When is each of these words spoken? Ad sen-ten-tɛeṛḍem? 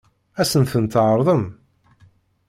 Ad 0.41 0.47
sen-ten-tɛeṛḍem? 0.51 1.43